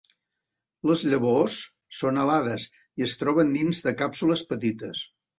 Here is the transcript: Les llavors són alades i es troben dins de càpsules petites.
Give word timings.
Les 0.91 1.01
llavors 1.09 1.57
són 1.97 2.17
alades 2.21 2.65
i 3.01 3.05
es 3.07 3.15
troben 3.23 3.53
dins 3.57 3.83
de 3.89 3.93
càpsules 3.99 4.43
petites. 4.55 5.03